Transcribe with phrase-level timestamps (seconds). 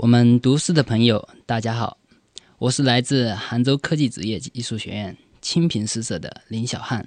[0.00, 1.98] 我们读诗的朋友，大家好，
[2.56, 7.06] 我是来自杭州科技职业艺术学院清平诗社的林小汉。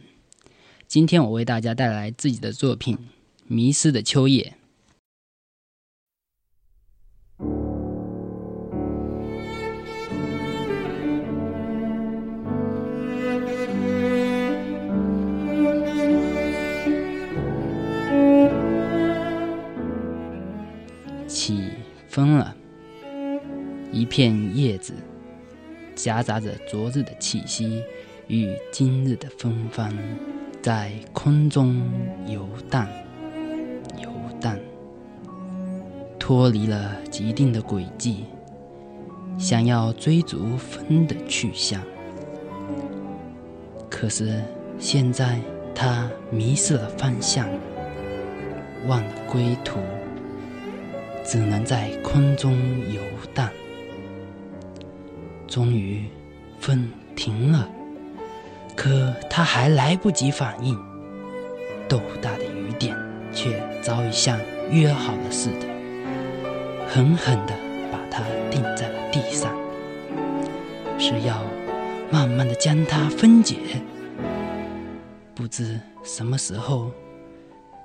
[0.87, 2.95] 今天我为大家带来自己的作品
[3.47, 4.53] 《迷失的秋叶》。
[21.27, 21.71] 起
[22.07, 22.55] 风了。
[23.93, 24.91] 一片叶子，
[25.93, 27.83] 夹杂着昨日的气息
[28.27, 29.93] 与今日的芬芳，
[30.63, 31.79] 在空中
[32.25, 32.87] 游荡，
[34.01, 34.09] 游
[34.41, 34.57] 荡，
[36.17, 38.25] 脱离了既定的轨迹，
[39.37, 41.79] 想要追逐风的去向。
[43.91, 44.41] 可是
[44.79, 45.39] 现在，
[45.75, 47.47] 它迷失了方向，
[48.87, 49.77] 忘了归途，
[51.23, 52.57] 只能在空中
[52.91, 52.99] 游
[53.35, 53.51] 荡。
[55.53, 56.05] 终于，
[56.59, 57.69] 风停了，
[58.75, 60.75] 可他还来不及反应，
[61.87, 62.97] 豆大的雨点
[63.31, 64.39] 却早已像
[64.71, 65.67] 约好了似的，
[66.89, 67.53] 狠狠地
[67.91, 69.55] 把它钉在了地上，
[70.97, 71.43] 是要
[72.09, 73.57] 慢慢的将它分解。
[75.35, 76.89] 不知什么时候，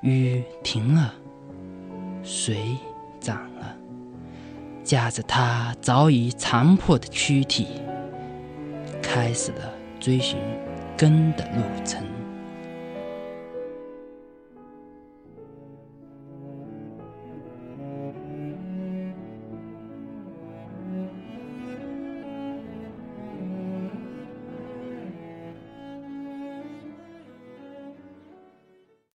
[0.00, 1.12] 雨停了，
[2.22, 2.78] 水
[3.20, 3.77] 涨了。
[4.88, 7.66] 架着他早已残破的躯体，
[9.02, 10.38] 开始了追寻
[10.96, 12.02] 根的路程。